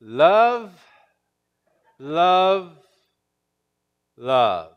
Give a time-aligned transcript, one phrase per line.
[0.00, 0.72] Love,
[1.98, 2.72] love,
[4.16, 4.72] love.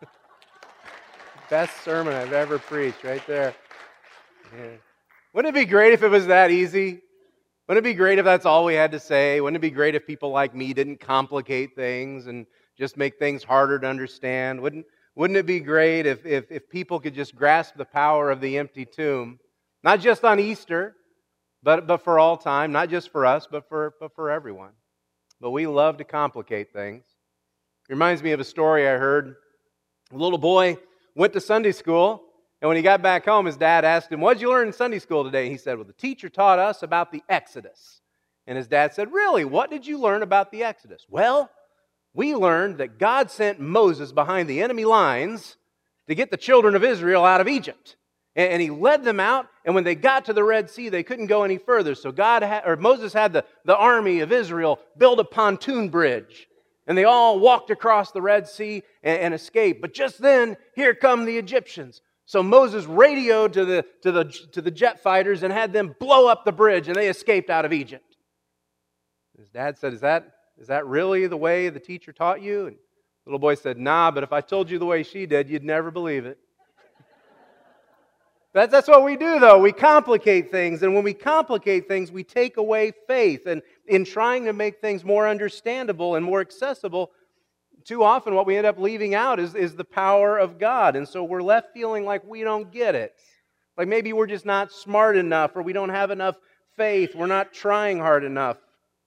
[1.50, 3.52] Best sermon I've ever preached, right there.
[4.56, 4.76] Yeah.
[5.32, 7.00] Wouldn't it be great if it was that easy?
[7.66, 9.40] Wouldn't it be great if that's all we had to say?
[9.40, 12.46] Wouldn't it be great if people like me didn't complicate things and
[12.78, 14.60] just make things harder to understand?
[14.60, 14.86] Wouldn't,
[15.16, 18.56] wouldn't it be great if, if, if people could just grasp the power of the
[18.56, 19.40] empty tomb?
[19.82, 20.94] Not just on Easter,
[21.62, 24.72] but, but for all time, not just for us, but for, but for everyone.
[25.40, 27.04] But we love to complicate things.
[27.88, 29.36] It reminds me of a story I heard.
[30.12, 30.78] A little boy
[31.14, 32.28] went to Sunday school
[32.60, 34.98] and when he got back home, his dad asked him, What'd you learn in Sunday
[34.98, 35.48] school today?
[35.48, 38.00] He said, Well, the teacher taught us about the Exodus.
[38.46, 39.44] And his dad said, Really?
[39.44, 41.06] What did you learn about the Exodus?
[41.08, 41.50] Well,
[42.14, 45.56] we learned that God sent Moses behind the enemy lines
[46.08, 47.96] to get the children of Israel out of Egypt.
[48.34, 51.26] And he led them out, and when they got to the Red Sea, they couldn't
[51.26, 51.94] go any further.
[51.94, 56.48] So God had, or Moses had the, the army of Israel build a pontoon bridge.
[56.86, 59.82] And they all walked across the Red Sea and, and escaped.
[59.82, 62.00] But just then, here come the Egyptians.
[62.24, 66.28] So Moses radioed to the, to, the, to the jet fighters and had them blow
[66.28, 68.16] up the bridge, and they escaped out of Egypt.
[69.38, 72.68] His dad said, Is that, is that really the way the teacher taught you?
[72.68, 75.50] And the little boy said, Nah, but if I told you the way she did,
[75.50, 76.38] you'd never believe it.
[78.58, 79.60] That's, that's what we do, though.
[79.60, 80.82] We complicate things.
[80.82, 83.46] And when we complicate things, we take away faith.
[83.46, 87.12] And in trying to make things more understandable and more accessible,
[87.84, 90.96] too often what we end up leaving out is, is the power of God.
[90.96, 93.14] And so we're left feeling like we don't get it.
[93.76, 96.34] Like maybe we're just not smart enough or we don't have enough
[96.76, 97.14] faith.
[97.14, 98.56] We're not trying hard enough.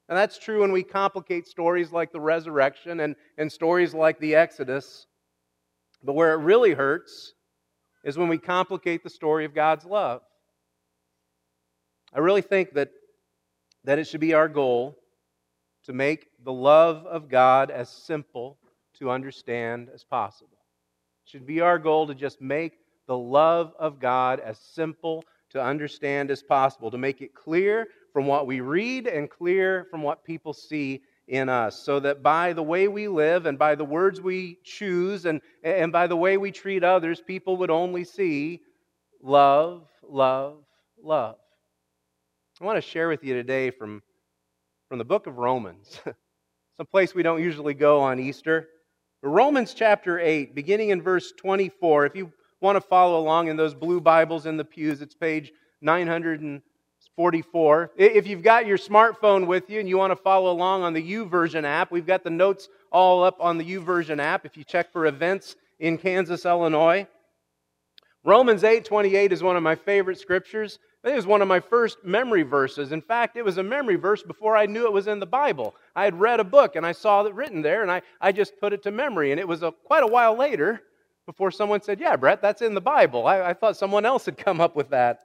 [0.08, 4.34] And that's true when we complicate stories like the resurrection and, and stories like the
[4.34, 5.08] Exodus.
[6.06, 7.34] But where it really hurts
[8.04, 10.22] is when we complicate the story of God's love.
[12.14, 12.92] I really think that,
[13.84, 14.98] that it should be our goal
[15.86, 18.58] to make the love of God as simple
[19.00, 20.58] to understand as possible.
[21.26, 22.74] It should be our goal to just make
[23.08, 28.26] the love of God as simple to understand as possible, to make it clear from
[28.26, 32.62] what we read and clear from what people see in us, so that by the
[32.62, 36.52] way we live and by the words we choose and, and by the way we
[36.52, 38.60] treat others, people would only see
[39.24, 40.58] love, love,
[41.02, 41.38] love.
[42.60, 44.04] I want to share with you today from,
[44.90, 46.02] from the book of Romans,
[46.78, 48.68] some place we don't usually go on Easter.
[49.24, 52.08] Romans chapter 8, beginning in verse 24.
[52.08, 55.54] If you want to follow along in those blue Bibles in the pews, it's page
[57.18, 57.92] 944.
[57.98, 61.02] If you've got your smartphone with you and you want to follow along on the
[61.04, 64.92] YouVersion app, we've got the notes all up on the YouVersion app if you check
[64.92, 67.06] for events in Kansas, Illinois.
[68.24, 70.80] Romans 8:28 is one of my favorite scriptures.
[71.04, 72.92] It was one of my first memory verses.
[72.92, 75.76] In fact, it was a memory verse before I knew it was in the Bible.
[75.96, 78.60] I had read a book and I saw it written there, and I, I just
[78.60, 79.32] put it to memory.
[79.32, 80.82] And it was a, quite a while later
[81.26, 83.26] before someone said, Yeah, Brett, that's in the Bible.
[83.26, 85.24] I, I thought someone else had come up with that.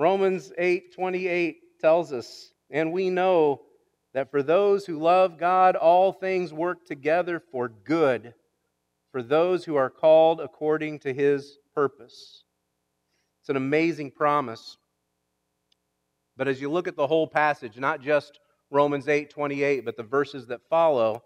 [0.00, 3.60] Romans 8 28 tells us, and we know
[4.14, 8.32] that for those who love God, all things work together for good,
[9.12, 12.44] for those who are called according to his purpose.
[13.42, 14.78] It's an amazing promise.
[16.34, 18.40] But as you look at the whole passage, not just
[18.70, 21.22] Romans 8 28, but the verses that follow,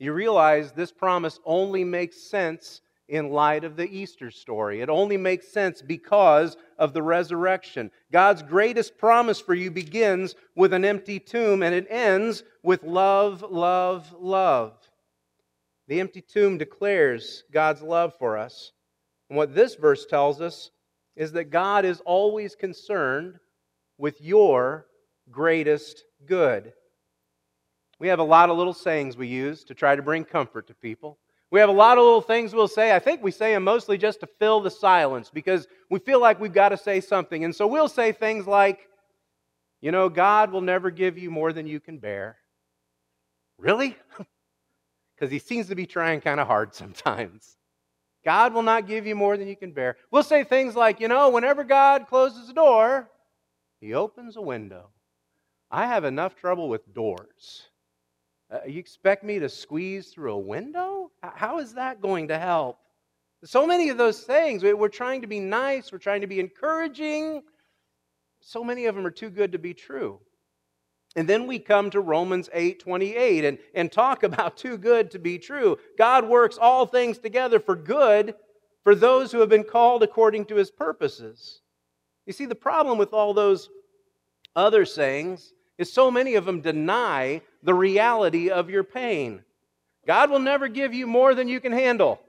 [0.00, 4.80] you realize this promise only makes sense in light of the Easter story.
[4.80, 7.90] It only makes sense because of the resurrection.
[8.10, 13.44] God's greatest promise for you begins with an empty tomb and it ends with love,
[13.48, 14.76] love, love.
[15.88, 18.72] The empty tomb declares God's love for us.
[19.30, 20.70] And what this verse tells us
[21.14, 23.38] is that God is always concerned
[23.98, 24.86] with your
[25.30, 26.72] greatest good.
[27.98, 30.74] We have a lot of little sayings we use to try to bring comfort to
[30.74, 31.18] people.
[31.50, 32.94] We have a lot of little things we'll say.
[32.94, 36.40] I think we say them mostly just to fill the silence because we feel like
[36.40, 37.44] we've got to say something.
[37.44, 38.88] And so we'll say things like,
[39.80, 42.36] you know, God will never give you more than you can bear.
[43.58, 43.96] Really?
[45.16, 47.56] Because he seems to be trying kind of hard sometimes.
[48.22, 49.96] God will not give you more than you can bear.
[50.10, 53.08] We'll say things like, you know, whenever God closes a door,
[53.80, 54.90] he opens a window.
[55.70, 57.62] I have enough trouble with doors.
[58.50, 61.10] Uh, you expect me to squeeze through a window?
[61.22, 62.78] How is that going to help?
[63.44, 67.42] So many of those things, we're trying to be nice, we're trying to be encouraging.
[68.40, 70.20] So many of them are too good to be true.
[71.16, 75.18] And then we come to Romans 8 28 and, and talk about too good to
[75.18, 75.78] be true.
[75.98, 78.34] God works all things together for good
[78.84, 81.62] for those who have been called according to his purposes.
[82.26, 83.68] You see, the problem with all those,
[84.54, 89.42] Other sayings is so many of them deny the reality of your pain.
[90.06, 92.20] God will never give you more than you can handle.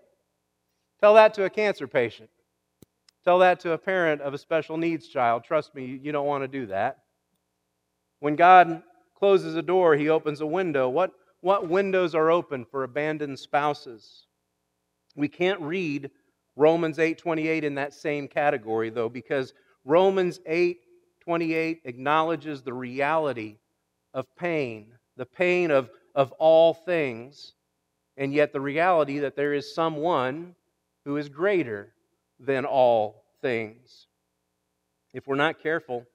[1.00, 2.30] Tell that to a cancer patient.
[3.24, 5.44] Tell that to a parent of a special needs child.
[5.44, 7.04] Trust me, you don't want to do that.
[8.20, 8.82] When God
[9.16, 10.90] closes a door, he opens a window.
[10.90, 11.12] What,
[11.42, 14.26] what windows are open for abandoned spouses?
[15.16, 16.10] We can't read
[16.56, 19.54] Romans 8:28 in that same category though because
[19.86, 23.58] Romans 8:28 acknowledges the reality
[24.16, 27.54] of pain, the pain of, of all things,
[28.16, 30.56] and yet the reality that there is someone
[31.04, 31.94] who is greater
[32.40, 34.08] than all things.
[35.14, 36.06] If we're not careful,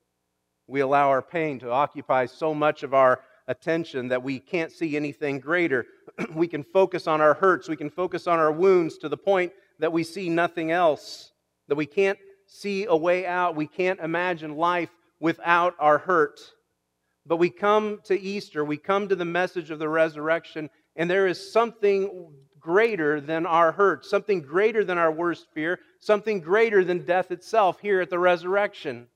[0.67, 4.97] we allow our pain to occupy so much of our attention that we can't see
[4.97, 5.87] anything greater.
[6.35, 9.53] we can focus on our hurts, we can focus on our wounds to the point
[9.79, 11.33] that we see nothing else,
[11.69, 14.91] that we can't see a way out, we can't imagine life
[15.21, 16.41] without our hurt.
[17.27, 21.27] But we come to Easter, we come to the message of the resurrection, and there
[21.27, 27.05] is something greater than our hurt, something greater than our worst fear, something greater than
[27.05, 29.07] death itself here at the resurrection.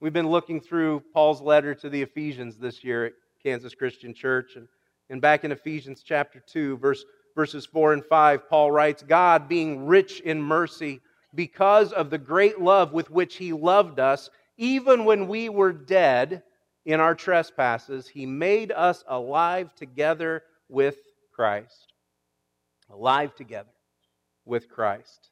[0.00, 3.12] We've been looking through Paul's letter to the Ephesians this year at
[3.42, 4.56] Kansas Christian Church.
[4.56, 4.68] And,
[5.10, 7.04] and back in Ephesians chapter 2, verse,
[7.34, 11.00] verses 4 and 5, Paul writes God, being rich in mercy,
[11.34, 16.42] because of the great love with which he loved us, even when we were dead
[16.88, 20.96] in our trespasses, he made us alive together with
[21.34, 21.92] Christ.
[22.88, 23.68] Alive together
[24.46, 25.28] with Christ.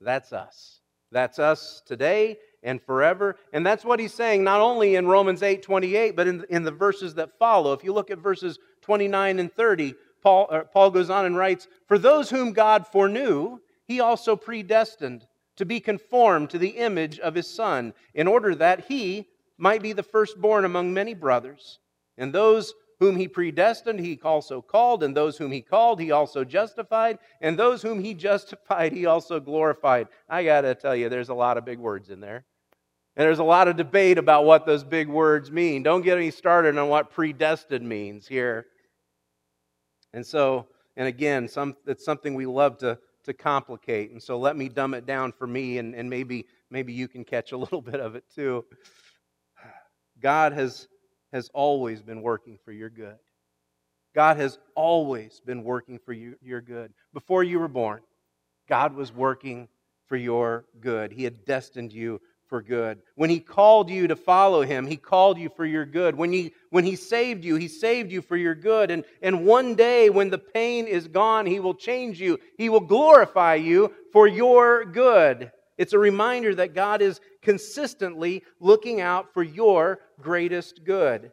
[0.00, 0.78] That's us.
[1.10, 3.34] That's us today and forever.
[3.52, 6.70] And that's what he's saying not only in Romans 8 28, but in, in the
[6.70, 7.72] verses that follow.
[7.72, 11.66] If you look at verses 29 and 30, Paul, uh, Paul goes on and writes,
[11.88, 15.26] For those whom God foreknew, he also predestined
[15.56, 19.26] to be conformed to the image of his Son, in order that he
[19.60, 21.78] might be the firstborn among many brothers.
[22.16, 26.44] And those whom he predestined, he also called, and those whom he called, he also
[26.44, 30.08] justified, and those whom he justified, he also glorified.
[30.28, 32.44] I got to tell you, there's a lot of big words in there.
[33.16, 35.82] And there's a lot of debate about what those big words mean.
[35.82, 38.66] Don't get me started on what predestined means here.
[40.12, 44.10] And so, and again, some, it's something we love to, to complicate.
[44.10, 47.24] And so let me dumb it down for me, and, and maybe, maybe you can
[47.24, 48.64] catch a little bit of it too.
[50.20, 50.88] God has
[51.32, 53.16] has always been working for your good.
[54.14, 56.92] God has always been working for you, your good.
[57.12, 58.00] Before you were born,
[58.68, 59.68] God was working
[60.06, 61.12] for your good.
[61.12, 63.00] He had destined you for good.
[63.14, 66.16] When He called you to follow Him, He called you for your good.
[66.16, 68.90] When He, when he saved you, He saved you for your good.
[68.90, 72.80] And, and one day, when the pain is gone, He will change you, He will
[72.80, 75.52] glorify you for your good.
[75.80, 81.32] It's a reminder that God is consistently looking out for your greatest good.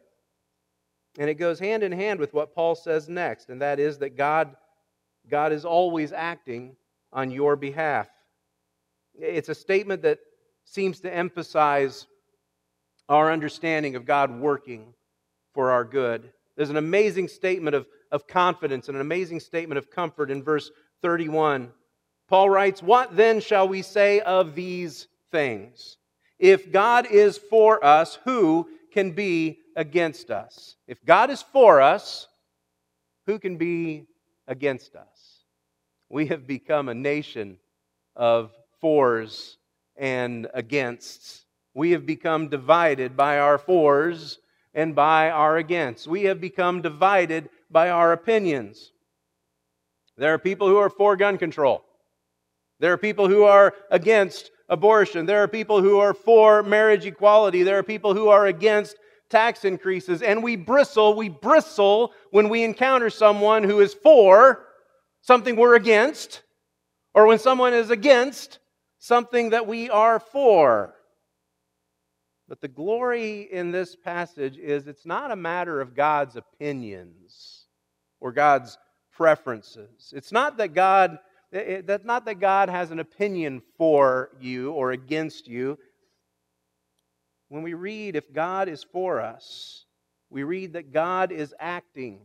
[1.18, 4.16] And it goes hand in hand with what Paul says next, and that is that
[4.16, 4.56] God,
[5.30, 6.76] God is always acting
[7.12, 8.08] on your behalf.
[9.20, 10.20] It's a statement that
[10.64, 12.06] seems to emphasize
[13.06, 14.94] our understanding of God working
[15.52, 16.32] for our good.
[16.56, 20.70] There's an amazing statement of, of confidence and an amazing statement of comfort in verse
[21.02, 21.70] 31.
[22.28, 25.96] Paul writes, What then shall we say of these things?
[26.38, 30.76] If God is for us, who can be against us?
[30.86, 32.28] If God is for us,
[33.26, 34.06] who can be
[34.46, 35.44] against us?
[36.08, 37.58] We have become a nation
[38.14, 39.56] of fors
[39.96, 41.44] and againsts.
[41.74, 44.38] We have become divided by our fors
[44.74, 46.06] and by our against.
[46.06, 48.92] We have become divided by our opinions.
[50.16, 51.84] There are people who are for gun control.
[52.80, 55.26] There are people who are against abortion.
[55.26, 57.62] There are people who are for marriage equality.
[57.62, 58.96] There are people who are against
[59.30, 60.22] tax increases.
[60.22, 64.64] And we bristle, we bristle when we encounter someone who is for
[65.22, 66.42] something we're against,
[67.14, 68.60] or when someone is against
[68.98, 70.94] something that we are for.
[72.48, 77.66] But the glory in this passage is it's not a matter of God's opinions
[78.20, 78.78] or God's
[79.12, 80.12] preferences.
[80.16, 81.18] It's not that God
[81.50, 85.78] that's not that God has an opinion for you or against you.
[87.48, 89.86] When we read, if God is for us,
[90.30, 92.20] we read that God is acting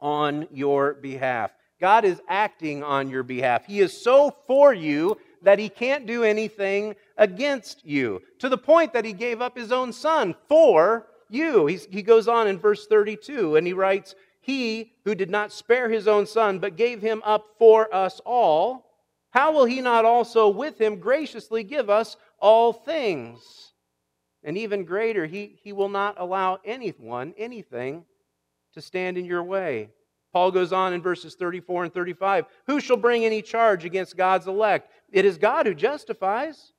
[0.00, 1.50] on your behalf.
[1.80, 3.66] God is acting on your behalf.
[3.66, 8.92] He is so for you that he can't do anything against you, to the point
[8.92, 11.66] that he gave up his own son for you.
[11.66, 14.14] He's, he goes on in verse 32 and he writes,
[14.46, 18.86] he who did not spare his own son, but gave him up for us all,
[19.30, 23.72] how will he not also with him graciously give us all things?
[24.44, 28.04] And even greater, he, he will not allow anyone, anything,
[28.74, 29.88] to stand in your way.
[30.32, 34.46] Paul goes on in verses 34 and 35 Who shall bring any charge against God's
[34.46, 34.92] elect?
[35.10, 36.72] It is God who justifies.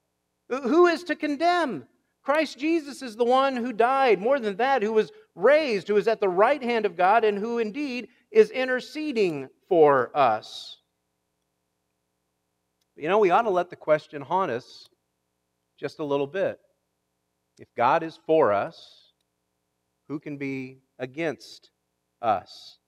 [0.47, 1.85] Who is to condemn?
[2.23, 6.07] Christ Jesus is the one who died, more than that, who was raised, who is
[6.07, 10.79] at the right hand of God, and who indeed is interceding for us.
[12.95, 14.89] You know, we ought to let the question haunt us
[15.79, 16.59] just a little bit.
[17.59, 19.11] If God is for us,
[20.07, 21.69] who can be against
[22.21, 22.79] us?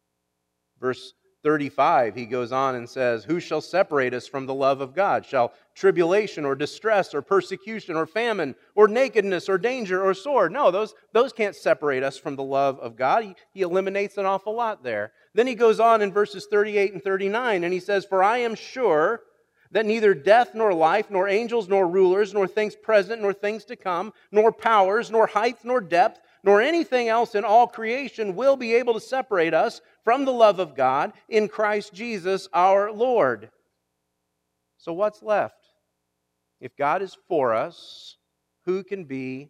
[0.80, 4.94] Verse 35, he goes on and says, Who shall separate us from the love of
[4.94, 5.26] God?
[5.26, 10.52] Shall tribulation or distress or persecution or famine or nakedness or danger or sword?
[10.52, 13.24] No, those, those can't separate us from the love of God.
[13.24, 15.14] He, he eliminates an awful lot there.
[15.34, 18.56] Then he goes on in verses 38 and 39, and he says, For I am
[18.56, 19.22] sure
[19.72, 23.76] that neither death nor life, nor angels nor rulers, nor things present nor things to
[23.76, 28.76] come, nor powers, nor height nor depth, nor anything else in all creation will be
[28.76, 33.50] able to separate us from the love of God in Christ Jesus our Lord.
[34.78, 35.56] So, what's left?
[36.62, 38.18] If God is for us,
[38.66, 39.50] who can be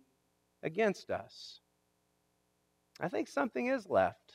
[0.64, 1.60] against us?
[3.00, 4.34] I think something is left.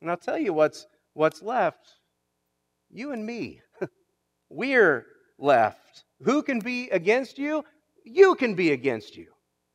[0.00, 1.92] And I'll tell you what's, what's left
[2.92, 3.60] you and me.
[4.50, 5.06] We're
[5.38, 6.04] left.
[6.22, 7.64] Who can be against you?
[8.04, 9.28] You can be against you.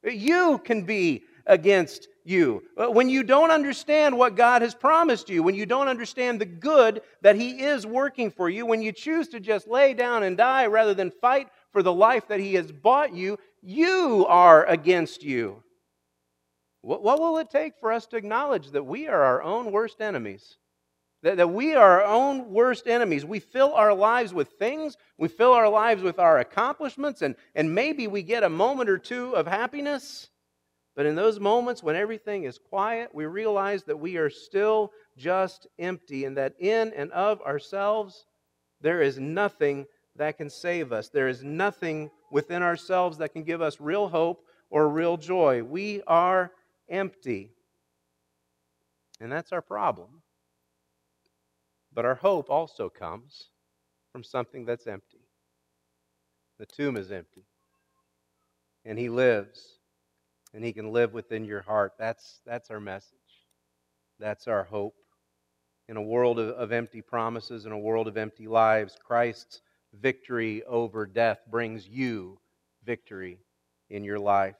[0.04, 2.62] You can be against you.
[2.78, 6.46] Uh, when you don't understand what God has promised you, when you don't understand the
[6.46, 10.38] good that He is working for you, when you choose to just lay down and
[10.38, 15.24] die rather than fight for the life that He has bought you, you are against
[15.24, 15.64] you.
[16.82, 20.58] What, will it take for us to acknowledge that we are our own worst enemies?
[21.24, 23.26] That, that we are our own worst enemies.
[23.26, 27.74] We fill our lives with things, we fill our lives with our accomplishments, and, and
[27.74, 30.30] maybe we get a moment or two of happiness.
[30.98, 35.68] But in those moments when everything is quiet, we realize that we are still just
[35.78, 38.26] empty and that in and of ourselves,
[38.82, 39.86] there is nothing
[40.16, 41.10] that can save us.
[41.10, 45.62] There is nothing within ourselves that can give us real hope or real joy.
[45.62, 46.52] We are
[46.90, 47.52] empty.
[49.22, 50.24] And that's our problem.
[51.94, 53.50] But our hope also comes
[54.12, 55.28] from something that's empty.
[56.58, 57.46] The tomb is empty.
[58.84, 59.77] And He lives
[60.58, 61.94] and He can live within your heart.
[62.00, 63.14] That's, that's our message.
[64.20, 64.96] That's our hope.
[65.88, 69.62] In a world of, of empty promises, in a world of empty lives, Christ's
[70.02, 72.40] victory over death brings you
[72.84, 73.38] victory
[73.92, 74.56] in your life.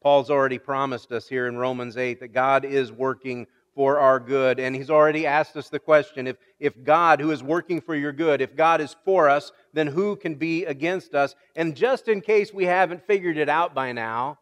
[0.00, 4.60] Paul's already promised us here in Romans 8 that God is working for our good.
[4.60, 8.12] And he's already asked us the question if, if God, who is working for your
[8.12, 11.34] good, if God is for us, then who can be against us?
[11.56, 14.38] And just in case we haven't figured it out by now,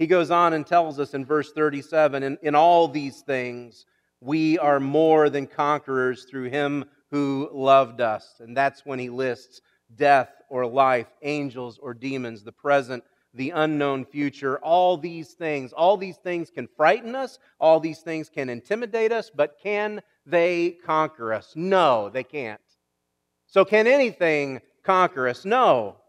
[0.00, 3.84] he goes on and tells us in verse 37 in, in all these things,
[4.22, 8.36] we are more than conquerors through him who loved us.
[8.40, 9.60] And that's when he lists
[9.96, 13.04] death or life, angels or demons, the present,
[13.34, 14.58] the unknown future.
[14.60, 19.30] All these things, all these things can frighten us, all these things can intimidate us,
[19.34, 21.52] but can they conquer us?
[21.54, 22.58] No, they can't.
[23.46, 25.44] So, can anything conquer us?
[25.44, 25.99] No.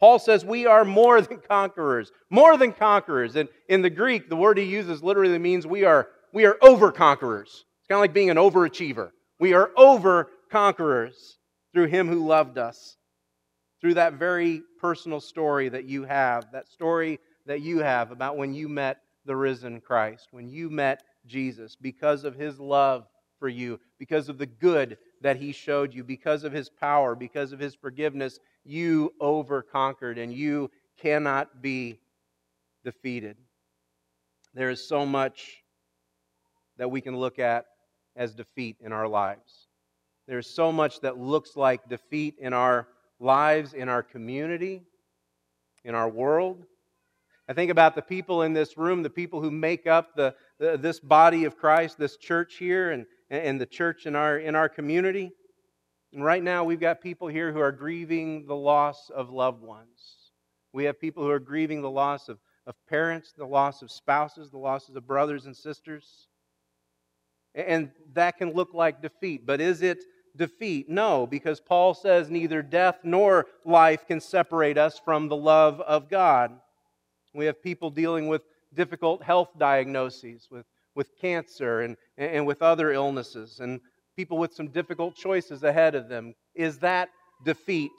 [0.00, 3.36] Paul says we are more than conquerors, more than conquerors.
[3.36, 6.90] And in the Greek, the word he uses literally means we are, we are over
[6.92, 7.64] conquerors.
[7.80, 9.10] It's kind of like being an overachiever.
[9.38, 11.38] We are over conquerors
[11.72, 12.96] through him who loved us,
[13.80, 18.54] through that very personal story that you have, that story that you have about when
[18.54, 23.06] you met the risen Christ, when you met Jesus, because of his love
[23.38, 27.52] for you, because of the good that he showed you, because of his power, because
[27.52, 31.98] of his forgiveness you overconquered and you cannot be
[32.84, 33.34] defeated.
[34.52, 35.62] There is so much
[36.76, 37.64] that we can look at
[38.14, 39.68] as defeat in our lives.
[40.28, 42.86] There's so much that looks like defeat in our
[43.18, 44.82] lives, in our community,
[45.84, 46.66] in our world.
[47.48, 50.76] I think about the people in this room, the people who make up the, the
[50.76, 53.06] this body of Christ, this church here, and,
[53.42, 55.32] and the church in our, in our community.
[56.12, 60.30] And right now, we've got people here who are grieving the loss of loved ones.
[60.72, 64.50] We have people who are grieving the loss of, of parents, the loss of spouses,
[64.50, 66.28] the losses of brothers and sisters.
[67.54, 69.46] And that can look like defeat.
[69.46, 69.98] But is it
[70.36, 70.88] defeat?
[70.88, 76.08] No, because Paul says neither death nor life can separate us from the love of
[76.08, 76.52] God.
[77.32, 82.92] We have people dealing with difficult health diagnoses, with, with cancer and, and with other
[82.92, 83.60] illnesses.
[83.60, 83.80] And
[84.16, 86.34] people with some difficult choices ahead of them.
[86.54, 87.08] Is that
[87.44, 87.90] defeat?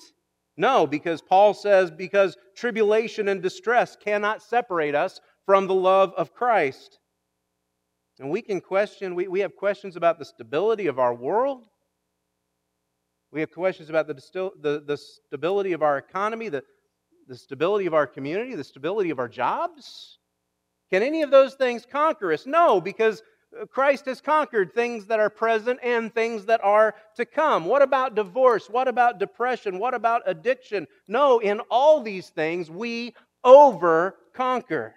[0.58, 6.34] No, because Paul says, because tribulation and distress cannot separate us from the love of
[6.34, 7.00] Christ.
[8.20, 11.66] And we can question, we, we have questions about the stability of our world.
[13.32, 14.14] We have questions about the,
[14.62, 16.64] the, the stability of our economy, the,
[17.28, 20.20] the stability of our community, the stability of our jobs.
[20.92, 22.46] Can any of those things conquer us?
[22.46, 23.24] No, because
[23.60, 27.66] uh, Christ has conquered things that are present and things that are to come.
[27.66, 28.70] What about divorce?
[28.70, 29.80] What about depression?
[29.80, 30.88] What about addiction?
[31.08, 34.96] No, in all these things, we over conquer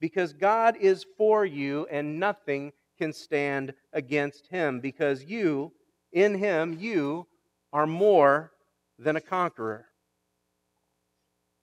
[0.00, 5.72] because God is for you and nothing can stand against him because you,
[6.12, 7.26] in him, you
[7.72, 8.52] are more
[8.98, 9.86] than a conqueror.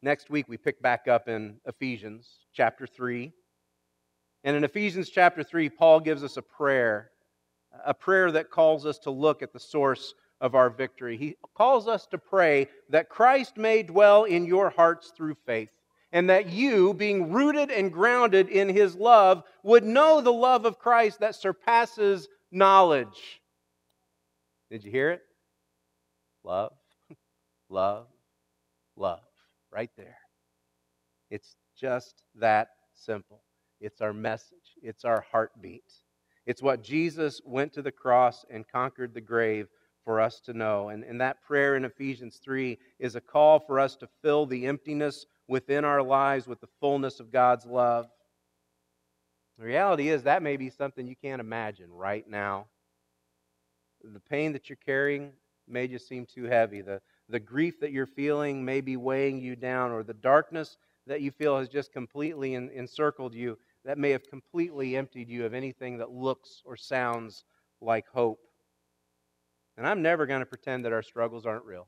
[0.02, 3.32] Next week, we pick back up in Ephesians chapter 3.
[4.44, 7.12] And in Ephesians chapter 3, Paul gives us a prayer,
[7.86, 11.18] a prayer that calls us to look at the source of our victory.
[11.18, 15.72] He calls us to pray that Christ may dwell in your hearts through faith,
[16.12, 20.80] and that you, being rooted and grounded in his love, would know the love of
[20.80, 23.42] Christ that surpasses knowledge.
[24.70, 25.22] Did you hear it?
[26.44, 26.74] Love,
[27.70, 28.08] love,
[28.96, 29.20] love.
[29.72, 30.18] Right there.
[31.30, 33.42] It's just that simple.
[33.80, 35.92] It's our message, it's our heartbeat.
[36.46, 39.68] It's what Jesus went to the cross and conquered the grave
[40.04, 40.90] for us to know.
[40.90, 44.68] And, and that prayer in Ephesians 3 is a call for us to fill the
[44.68, 48.06] emptiness within our lives with the fullness of God's love.
[49.58, 52.68] The reality is, that may be something you can't imagine right now.
[54.04, 55.32] The pain that you're carrying
[55.68, 56.82] may just seem too heavy.
[56.82, 60.78] The, the grief that you're feeling may be weighing you down, or the darkness
[61.08, 65.54] that you feel has just completely encircled you that may have completely emptied you of
[65.54, 67.44] anything that looks or sounds
[67.82, 68.40] like hope.
[69.78, 71.88] And I'm never going to pretend that our struggles aren't real.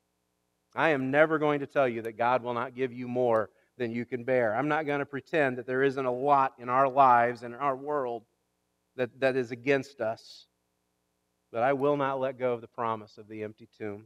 [0.75, 3.91] I am never going to tell you that God will not give you more than
[3.91, 4.55] you can bear.
[4.55, 7.59] I'm not going to pretend that there isn't a lot in our lives and in
[7.59, 8.23] our world
[8.95, 10.47] that, that is against us.
[11.51, 14.05] But I will not let go of the promise of the empty tomb.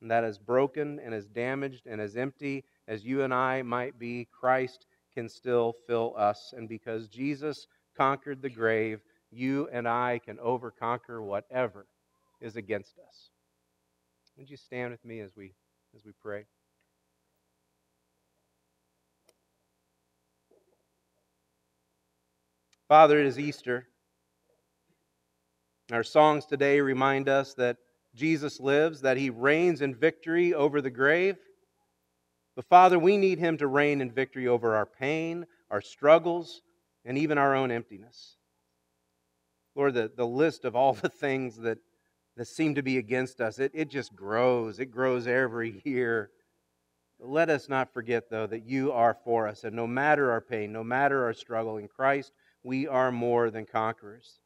[0.00, 3.98] And that as broken and as damaged and as empty as you and I might
[3.98, 6.52] be, Christ can still fill us.
[6.54, 9.00] And because Jesus conquered the grave,
[9.30, 11.86] you and I can overconquer whatever
[12.42, 13.30] is against us.
[14.36, 15.54] Would you stand with me as we
[15.96, 16.44] as we pray?
[22.88, 23.86] Father, it is Easter.
[25.90, 27.78] Our songs today remind us that
[28.14, 31.38] Jesus lives, that he reigns in victory over the grave.
[32.54, 36.62] But Father, we need Him to reign in victory over our pain, our struggles,
[37.04, 38.36] and even our own emptiness.
[39.74, 41.78] Lord, the, the list of all the things that,
[42.36, 44.78] that seem to be against us, it, it just grows.
[44.78, 46.30] It grows every year.
[47.18, 49.64] Let us not forget, though, that you are for us.
[49.64, 52.32] And no matter our pain, no matter our struggle in Christ,
[52.64, 54.40] we are more than conquerors.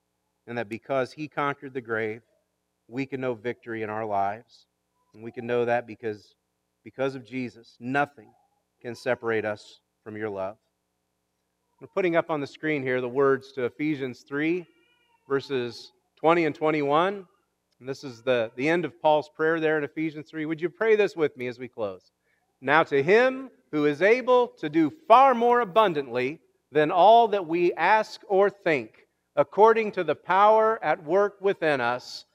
[0.47, 2.23] And that because He conquered the grave,
[2.87, 4.67] we can know victory in our lives.
[5.15, 6.35] And we can know that because
[6.87, 8.29] because of Jesus, nothing
[8.81, 10.57] can separate us from your love.
[11.81, 14.65] We're putting up on the screen here the words to Ephesians 3,
[15.29, 17.27] verses 20 and 21.
[17.81, 20.47] And this is the, the end of Paul's prayer there in Ephesians 3.
[20.47, 22.13] Would you pray this with me as we close?
[22.61, 26.39] Now, to him who is able to do far more abundantly
[26.71, 32.27] than all that we ask or think, according to the power at work within us,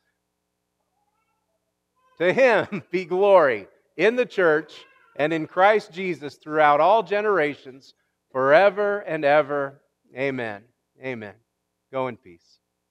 [2.17, 3.69] to him be glory
[4.01, 4.73] in the church
[5.15, 7.93] and in Christ Jesus throughout all generations,
[8.31, 9.81] forever and ever.
[10.17, 10.63] Amen.
[11.03, 11.35] Amen.
[11.91, 12.60] Go in peace.